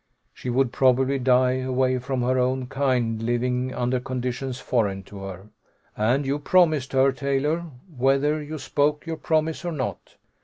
She 0.33 0.49
would 0.49 0.71
probably 0.73 1.19
die, 1.19 1.57
away 1.61 1.99
from 1.99 2.23
her 2.23 2.39
own 2.39 2.65
kind, 2.65 3.21
living 3.21 3.71
under 3.71 3.99
conditions 3.99 4.59
foreign 4.59 5.03
to 5.03 5.19
her. 5.19 5.49
And 5.95 6.25
you 6.25 6.39
promised 6.39 6.93
her, 6.93 7.11
Taylor, 7.11 7.65
whether 7.95 8.41
you 8.41 8.57
spoke 8.57 9.05
your 9.05 9.17
promise 9.17 9.63
or 9.63 9.71
not." 9.71 10.15